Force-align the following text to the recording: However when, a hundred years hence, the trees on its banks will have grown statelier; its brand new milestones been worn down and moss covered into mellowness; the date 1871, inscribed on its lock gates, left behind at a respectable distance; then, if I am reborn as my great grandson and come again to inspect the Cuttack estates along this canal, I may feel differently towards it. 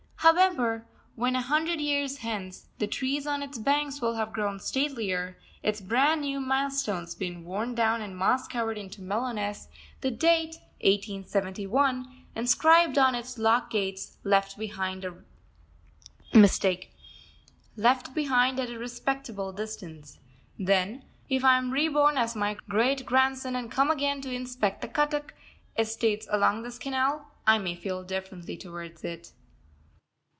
However 0.23 0.85
when, 1.15 1.35
a 1.35 1.41
hundred 1.41 1.81
years 1.81 2.17
hence, 2.17 2.67
the 2.77 2.85
trees 2.85 3.25
on 3.25 3.41
its 3.41 3.57
banks 3.57 4.01
will 4.01 4.13
have 4.13 4.33
grown 4.33 4.59
statelier; 4.59 5.35
its 5.63 5.81
brand 5.81 6.21
new 6.21 6.39
milestones 6.39 7.15
been 7.15 7.43
worn 7.43 7.73
down 7.73 8.01
and 8.03 8.15
moss 8.15 8.47
covered 8.47 8.77
into 8.77 9.01
mellowness; 9.01 9.67
the 10.01 10.11
date 10.11 10.57
1871, 10.81 12.25
inscribed 12.35 12.99
on 12.99 13.15
its 13.15 13.39
lock 13.39 13.71
gates, 13.71 14.17
left 14.23 14.59
behind 14.59 15.03
at 15.03 15.11
a 18.75 18.77
respectable 18.77 19.51
distance; 19.51 20.19
then, 20.59 21.03
if 21.29 21.43
I 21.43 21.57
am 21.57 21.71
reborn 21.71 22.19
as 22.19 22.35
my 22.35 22.53
great 22.69 23.07
grandson 23.07 23.55
and 23.55 23.71
come 23.71 23.89
again 23.89 24.21
to 24.21 24.31
inspect 24.31 24.81
the 24.83 24.87
Cuttack 24.87 25.33
estates 25.79 26.27
along 26.29 26.61
this 26.61 26.77
canal, 26.77 27.31
I 27.47 27.57
may 27.57 27.73
feel 27.73 28.03
differently 28.03 28.55
towards 28.55 29.03
it. 29.03 29.31